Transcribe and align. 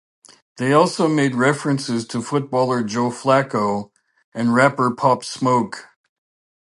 They 0.57 0.73
also 0.73 1.07
make 1.07 1.35
references 1.35 2.05
footballer 2.07 2.83
Joe 2.83 3.11
Flacco 3.11 3.91
and 4.33 4.51
rapper 4.51 4.89
Pop 4.89 5.23
Smoke. 5.23 5.89